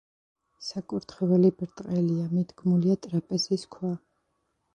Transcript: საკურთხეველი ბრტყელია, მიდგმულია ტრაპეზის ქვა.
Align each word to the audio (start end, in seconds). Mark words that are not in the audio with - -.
საკურთხეველი 0.67 1.51
ბრტყელია, 1.59 2.25
მიდგმულია 2.33 2.99
ტრაპეზის 3.05 3.69
ქვა. 3.77 3.95